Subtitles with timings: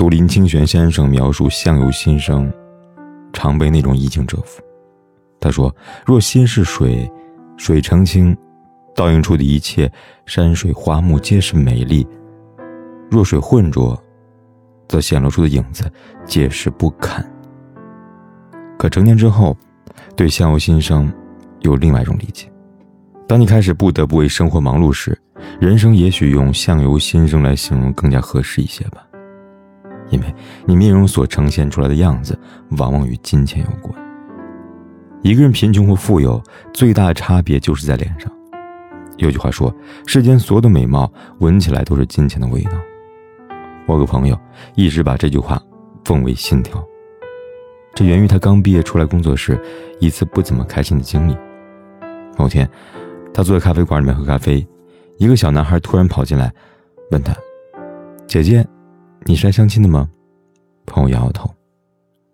[0.00, 2.50] 读林清玄先生描述相由心生，
[3.34, 4.62] 常被那种意境折服。
[5.38, 5.70] 他说
[6.06, 7.06] ：“若心是水，
[7.58, 8.34] 水澄清，
[8.96, 9.92] 倒映出的一切
[10.24, 12.02] 山水花木皆是美丽；
[13.10, 14.02] 若水浑浊，
[14.88, 15.84] 则显露出的影子
[16.24, 17.22] 皆是不堪。”
[18.78, 19.54] 可成年之后，
[20.16, 21.12] 对相由心生
[21.60, 22.50] 有另外一种理解。
[23.28, 25.20] 当你开始不得不为生活忙碌时，
[25.60, 29.06] 人生也许用相由心生来形容更加合适一些吧。
[30.10, 30.34] 因为
[30.66, 32.38] 你面容所呈现出来的样子，
[32.78, 33.94] 往往与金钱有关。
[35.22, 38.30] 一个人贫穷或富有，最大的差别就是在脸上。
[39.18, 39.74] 有句话说
[40.06, 42.72] ：“世间所有的美貌，闻起来都是金钱的味道。”
[43.86, 44.38] 我有个朋友
[44.74, 45.60] 一直把这句话
[46.04, 46.82] 奉为信条。
[47.94, 49.60] 这源于他刚毕业出来工作时
[49.98, 51.36] 一次不怎么开心的经历。
[52.38, 52.66] 某天，
[53.34, 54.66] 他坐在咖啡馆里面喝咖啡，
[55.18, 56.50] 一个小男孩突然跑进来，
[57.10, 57.36] 问他
[58.26, 58.66] ：“姐姐。”
[59.26, 60.08] 你是来相亲的吗？
[60.86, 61.48] 朋友摇摇头。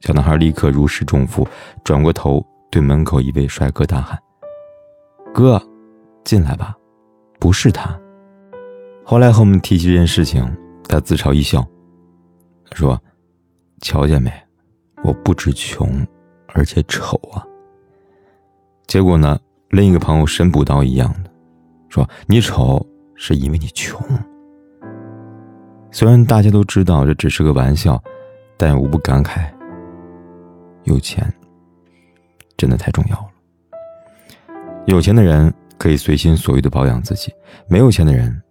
[0.00, 1.46] 小男孩立刻如释重负，
[1.82, 4.16] 转过头对门口一位帅哥大喊
[5.34, 5.60] ：“哥，
[6.24, 6.76] 进来吧，
[7.40, 7.98] 不是他。”
[9.04, 10.44] 后来和我们提起这件事情，
[10.88, 11.66] 他自嘲一笑，
[12.72, 13.00] 说
[13.82, 14.32] ：“瞧见没，
[15.02, 16.06] 我不止穷，
[16.48, 17.44] 而且丑啊。”
[18.86, 19.38] 结果呢，
[19.70, 21.30] 另一个朋友神补刀一样的
[21.88, 24.00] 说：“你丑是因为你穷。”
[25.90, 28.02] 虽然大家都知道这只是个玩笑，
[28.56, 29.50] 但无不感慨：
[30.84, 31.32] 有钱
[32.56, 33.26] 真的太重要了。
[34.86, 37.32] 有钱的人可以随心所欲的保养自己，
[37.66, 38.42] 没有钱的人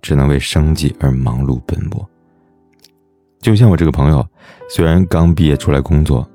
[0.00, 2.08] 只能为生计而忙碌奔波。
[3.40, 4.24] 就像我这个朋友，
[4.68, 6.28] 虽然刚毕业出来工作，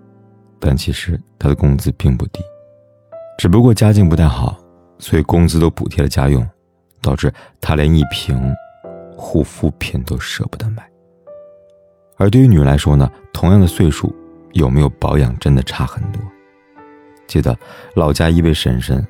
[0.60, 2.42] 但其实他的工资并不低，
[3.38, 4.58] 只不过家境不太好，
[5.00, 6.46] 所以工资都补贴了家用，
[7.02, 8.38] 导致他连一瓶。
[9.20, 10.88] 护肤品都舍不得买，
[12.18, 14.16] 而对于女人来说呢，同样的岁数，
[14.54, 16.22] 有没有保养真的差很多。
[17.26, 17.58] 记得
[17.96, 19.06] 老家一位婶婶，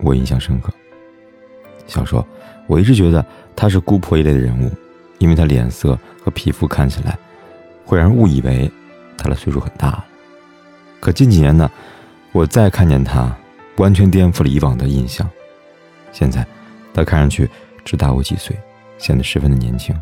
[0.00, 0.72] 我印象深刻。
[1.86, 2.26] 小时候，
[2.66, 3.24] 我一直觉得
[3.54, 4.70] 她是姑婆一类的人物，
[5.18, 7.16] 因为她脸色和皮肤看起来，
[7.84, 8.68] 会让人误以为
[9.18, 10.04] 她的岁数很大了。
[11.00, 11.70] 可近几年呢，
[12.32, 13.36] 我再看见她，
[13.76, 15.28] 完全颠覆了以往的印象。
[16.12, 16.46] 现在，
[16.94, 17.48] 她看上去
[17.84, 18.58] 只大我几岁。
[18.98, 19.94] 显得十分的年轻。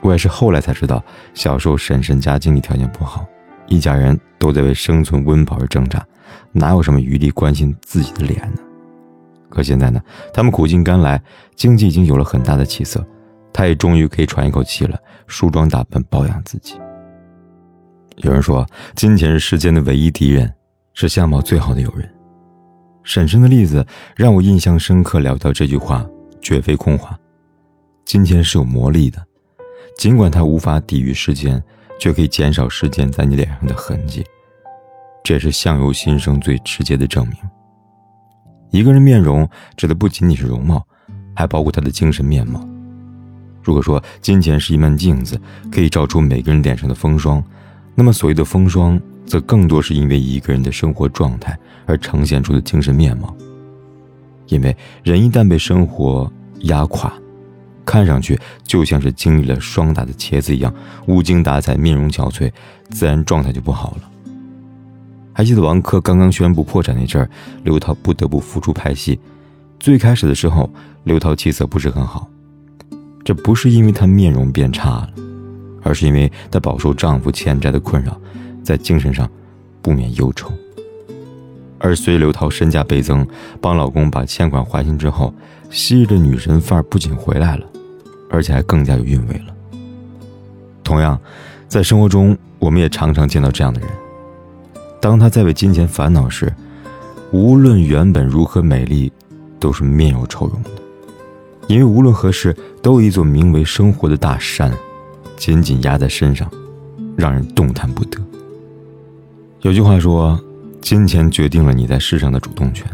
[0.00, 1.04] 我也是后来才知道，
[1.34, 3.26] 小时候婶婶家经济条件不好，
[3.66, 6.04] 一家人都在为生存温饱而挣扎，
[6.52, 8.62] 哪有什么余力关心自己的脸呢？
[9.50, 10.00] 可现在呢，
[10.32, 11.20] 他们苦尽甘来，
[11.54, 13.04] 经济已经有了很大的起色，
[13.52, 16.80] 他也终于可以喘一口气了，梳妆打扮，保养自己。
[18.18, 20.50] 有人说，金钱是世间的唯一敌人，
[20.94, 22.08] 是相貌最好的友人。
[23.02, 26.06] 婶婶的例子让我印象深刻，聊到这句话
[26.40, 27.18] 绝非空话。
[28.10, 29.24] 金钱是有魔力的，
[29.96, 31.62] 尽管它无法抵御时间，
[32.00, 34.26] 却可以减少时间在你脸上的痕迹。
[35.22, 37.36] 这也是相由心生最直接的证明。
[38.72, 40.84] 一个人面容指的不仅仅是容貌，
[41.36, 42.60] 还包括他的精神面貌。
[43.62, 45.40] 如果说金钱是一面镜子，
[45.70, 47.40] 可以照出每个人脸上的风霜，
[47.94, 51.56] 那么所谓的风霜，则更多是因为一个人的生活状态
[51.86, 53.32] 而呈现出的精神面貌。
[54.48, 56.28] 因为人一旦被生活
[56.62, 57.12] 压垮，
[57.90, 60.72] 看上去就像是经历了霜打的茄子一样，
[61.08, 62.48] 无精打采、面容憔悴，
[62.90, 64.08] 自然状态就不好了。
[65.32, 67.28] 还记得王珂刚刚宣布破产那阵儿，
[67.64, 69.18] 刘涛不得不复出拍戏。
[69.80, 70.70] 最开始的时候，
[71.02, 72.28] 刘涛气色不是很好，
[73.24, 75.10] 这不是因为她面容变差了，
[75.82, 78.16] 而是因为她饱受丈夫欠债的困扰，
[78.62, 79.28] 在精神上
[79.82, 80.52] 不免忧愁。
[81.80, 83.26] 而随刘涛身价倍增，
[83.60, 85.34] 帮老公把欠款还清之后，
[85.70, 87.66] 昔日的女神范儿不仅回来了。
[88.30, 89.54] 而且还更加有韵味了。
[90.82, 91.20] 同样，
[91.68, 93.88] 在生活中，我们也常常见到这样的人：
[95.00, 96.52] 当他在为金钱烦恼时，
[97.32, 99.12] 无论原本如何美丽，
[99.58, 100.70] 都是面有愁容的。
[101.68, 104.72] 因为无论何事，都有一座名为生活的大山，
[105.36, 106.50] 紧紧压在身上，
[107.16, 108.18] 让人动弹不得。
[109.60, 110.40] 有句话说
[110.82, 112.90] ：“金钱决定了你在世上的主动权。”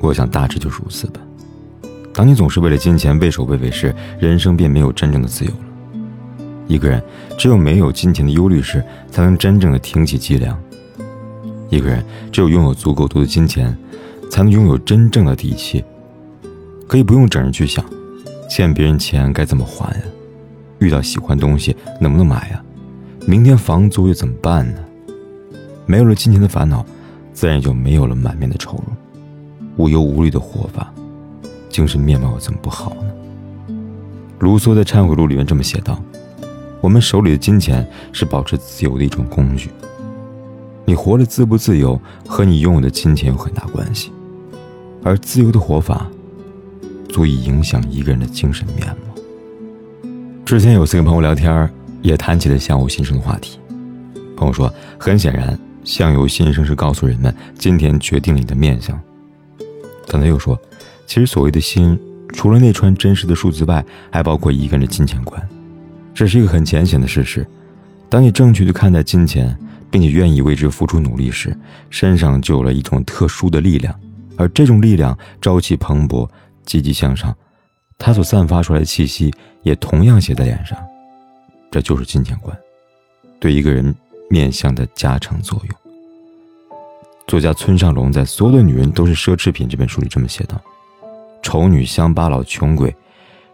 [0.00, 1.20] 我想，大致就是如此吧。
[2.14, 5.58] 当你总是为了金钱畏首畏尾时，人生便没有真正的自由了。
[6.68, 7.02] 一个人
[7.36, 10.56] 只有没有金钱的忧虑时，才能真正的挺起脊梁。
[11.70, 13.76] 一个人只有拥有足够多的金钱，
[14.30, 15.84] 才能拥有真正的底气。
[16.86, 17.84] 可以不用整日去想，
[18.48, 20.02] 欠别人钱该怎么还呀？
[20.78, 22.62] 遇到喜欢东西能不能买呀？
[23.26, 24.78] 明天房租又怎么办呢？
[25.84, 26.86] 没有了金钱的烦恼，
[27.32, 28.96] 自然也就没有了满面的愁容。
[29.76, 30.93] 无忧无虑的活法，
[31.74, 33.74] 精神面貌怎么不好呢？
[34.38, 36.00] 卢梭在《忏悔录》里面这么写道
[36.80, 39.70] ：“我们手里的金钱是保持自由的一种工具。
[40.84, 44.12] 你活得自不自由，和你拥有的金钱有很大关系。
[45.02, 46.06] 而自由的活法，
[47.08, 50.08] 足以影响一个人的精神面貌。”
[50.46, 51.68] 之前有次跟朋友聊天，
[52.02, 53.58] 也谈起了相由心生的话题。
[54.36, 58.96] 朋友说：“很显然，相由心生是告诉人们今天决定你的面相。”
[60.06, 60.56] 但他又说
[61.06, 61.98] ：“其实所谓的心，
[62.30, 65.48] 除了那串真实的数字外，还包括一个人的金钱观。
[66.14, 67.46] 这是一个很浅显的事实。
[68.08, 69.56] 当你正确的看待金钱，
[69.90, 71.56] 并且愿意为之付出努力时，
[71.90, 73.94] 身上就有了一种特殊的力量，
[74.36, 76.28] 而这种力量朝气蓬勃、
[76.64, 77.34] 积极向上，
[77.98, 80.78] 它所散发出来的气息也同样写在脸上。
[81.70, 82.56] 这就是金钱观
[83.40, 83.94] 对一个人
[84.30, 85.76] 面相的加成作用。”
[87.26, 90.60] 作家村上龙在《所有的女人都是奢侈品》这本书里这么写道
[91.54, 92.92] ：“丑女乡巴佬穷鬼，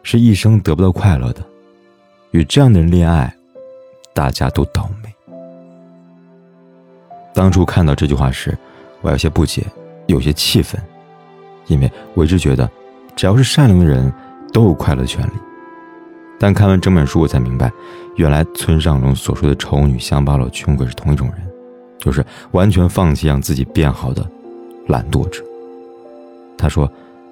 [0.03, 1.45] 是一生得不到快乐的。
[2.31, 3.31] 与这样的人恋爱，
[4.15, 5.15] 大家都倒霉。”
[7.35, 8.57] 当初看到这句话时，
[9.03, 9.67] 我有些不解，
[10.07, 10.81] 有些气愤，
[11.67, 12.67] 因为我一直觉得，
[13.15, 14.11] 只要是善良的人，
[14.51, 15.33] 都有快乐的权利。
[16.39, 17.71] 但看完整本书，我才明白，
[18.17, 21.47] 原来村上龙所说的丑女乡巴佬穷鬼是同一种人。
[21.99, 24.27] 就是完全放弃让自己变好的
[24.87, 25.45] 懒惰者。
[26.57, 26.91] 他说，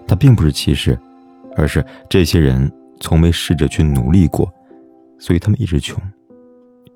[0.08, 0.99] 他并不是歧视，
[1.55, 4.52] 而是这些人从没试着去努力过，
[5.19, 6.02] 所以他们一直穷，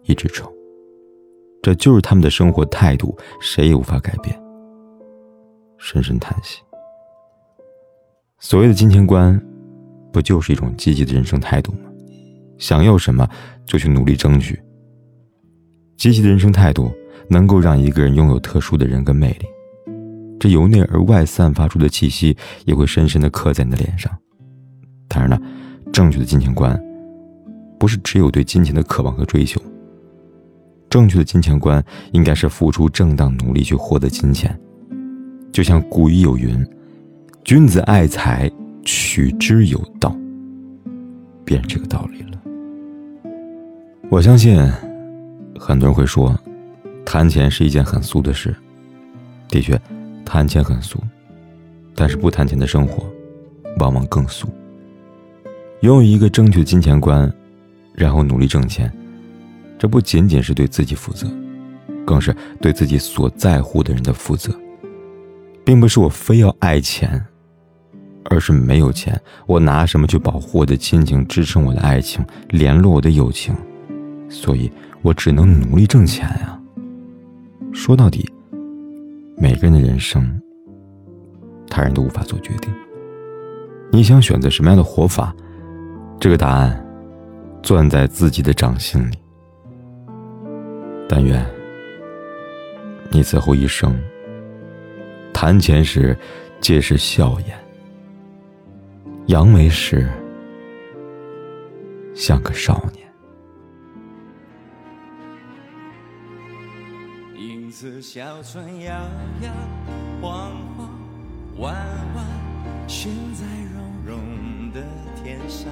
[0.04, 0.50] 一直愁。
[1.62, 4.36] 这就是他们的生活态度，谁也无法改变。
[5.76, 6.60] 深深叹息。
[8.40, 9.40] 所谓的金钱观，
[10.12, 11.90] 不就是一种积极的人生态度吗？
[12.58, 13.28] 想要什么
[13.66, 14.60] 就去努力争取。
[15.96, 16.90] 积极的人生态度。
[17.28, 19.46] 能够让一个人拥有特殊的人格魅力，
[20.42, 24.10] 这由内而外散发出的气息也会深深的刻在你的脸上。
[25.06, 25.40] 当然了，
[25.92, 26.76] 正确的金钱观，
[27.78, 29.62] 不是只有对金钱的渴望和追求。
[30.90, 31.80] 正确的金钱观
[32.10, 34.58] 应该是付出正当努力去获得金钱。
[35.52, 36.66] 就像古语有云
[37.46, 38.50] ：“君子爱财，
[38.84, 40.12] 取之有道。”
[41.46, 42.42] 便是这个道理了。
[44.10, 44.60] 我相信，
[45.56, 46.36] 很多人会说。
[47.04, 48.52] 谈钱是一件很俗的事，
[49.48, 49.80] 的确，
[50.32, 50.98] 谈钱很俗，
[51.94, 53.04] 但是不谈钱的生活，
[53.78, 54.48] 往往更俗。
[55.82, 57.30] 拥有一个正确的金钱观，
[57.92, 58.90] 然后努力挣钱，
[59.78, 61.30] 这不仅仅是对自己负责，
[62.06, 64.50] 更是对自己所在乎的人的负责。
[65.66, 67.22] 并不是我非要爱钱，
[68.30, 73.54] 而是没有钱，我拿什么去保护我的亲情，支撑我的爱情，联络我的友情？
[74.30, 76.58] 所以我只能努力挣钱呀。
[77.70, 78.26] 说到底，
[79.42, 80.40] 每个人的人生，
[81.66, 82.72] 他人都无法做决定。
[83.90, 85.34] 你想选择什么样的活法？
[86.20, 86.86] 这个答案，
[87.60, 89.18] 攥在自己的掌心里。
[91.08, 91.44] 但愿
[93.10, 94.00] 你此后一生，
[95.34, 96.16] 谈钱时
[96.60, 97.58] 皆是笑颜，
[99.26, 100.08] 扬眉时
[102.14, 103.01] 像个少年。
[108.00, 108.94] 小船摇
[109.40, 109.52] 摇
[110.20, 110.88] 晃晃，
[111.58, 111.74] 弯
[112.14, 112.26] 弯
[112.86, 114.82] 悬在绒绒的
[115.22, 115.68] 天上。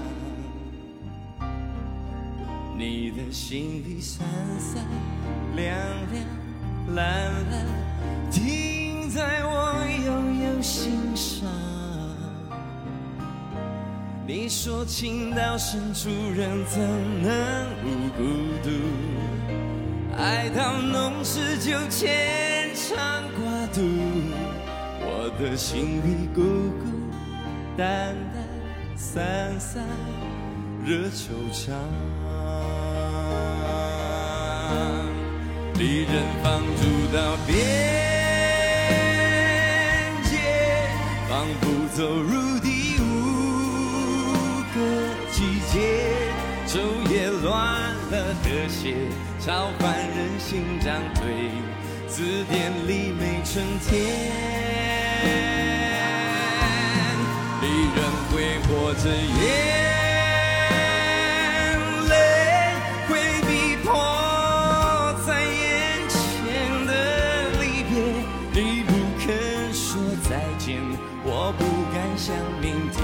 [2.77, 4.27] 你的心里闪
[4.59, 4.85] 闪
[5.55, 5.77] 亮
[6.13, 7.67] 亮蓝蓝，
[8.31, 9.75] 停在我
[10.07, 10.11] 悠
[10.47, 11.49] 悠心上。
[14.33, 16.79] 你说情到深处人怎
[17.21, 18.23] 能无孤
[18.63, 18.71] 独？
[20.17, 22.97] 爱到浓时就牵肠
[23.35, 23.81] 挂肚，
[25.01, 26.41] 我的心里孤
[26.79, 26.87] 孤
[27.77, 28.47] 单单
[28.97, 29.85] 散散
[30.87, 31.73] 热惆怅。
[35.75, 36.83] 离人放逐
[37.13, 37.59] 到边
[40.23, 40.39] 界，
[41.29, 42.50] 仿佛走入
[49.51, 51.51] 召唤人心张嘴
[52.07, 54.01] 字典里没春天
[57.61, 57.65] 依
[57.97, 57.99] 然
[58.31, 59.43] 挥霍着眼
[62.09, 62.15] 泪
[63.09, 63.11] 回
[63.49, 63.51] 避
[63.83, 63.91] 迫
[65.27, 66.91] 在眼前的
[67.61, 67.93] 离别
[68.53, 68.89] 你不
[69.19, 70.79] 肯说再见
[71.25, 71.61] 我不
[71.93, 73.03] 敢想明天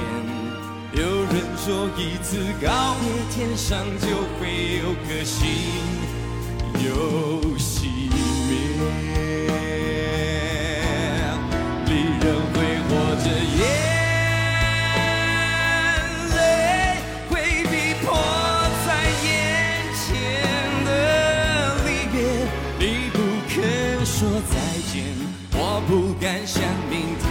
[0.92, 4.06] 有人说一次告别天上就
[4.38, 5.85] 会有颗星
[6.86, 6.92] 又
[7.58, 8.14] 熄灭。
[11.86, 11.90] 离
[12.20, 12.90] 人挥霍
[13.22, 13.26] 着
[13.58, 13.60] 眼
[16.34, 16.38] 泪，
[17.28, 17.32] 会
[17.64, 17.72] 逼
[18.04, 18.06] 迫
[18.86, 18.88] 在
[19.24, 19.26] 眼
[19.94, 20.04] 前
[20.84, 20.88] 的
[21.84, 22.14] 离别。
[22.78, 23.14] 你不
[23.48, 23.54] 肯
[24.04, 24.16] 说
[24.50, 24.54] 再
[24.92, 24.94] 见，
[25.52, 25.90] 我不
[26.20, 27.26] 敢想明天。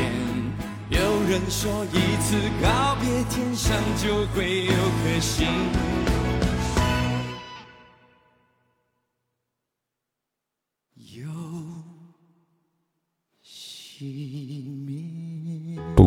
[0.89, 2.27] 有人说，一次
[2.61, 5.47] 告别，天上就会有颗星